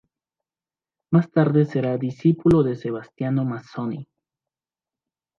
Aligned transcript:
Más 1.13 1.29
tarde 1.29 1.63
será 1.65 1.95
discípulo 1.99 2.63
de 2.63 2.75
Sebastiano 2.75 3.45
Mazzoni. 3.45 4.09